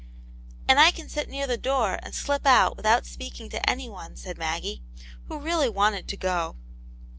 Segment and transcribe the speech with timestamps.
[0.35, 4.15] *' And I can sit near the door and slip out without speaking to anyone,"
[4.15, 4.81] said Maggie,
[5.27, 6.55] who really wanted to go.